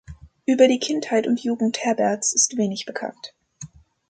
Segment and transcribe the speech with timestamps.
[0.47, 3.35] Über die Kindheit und Jugend Herberts ist wenig bekannt.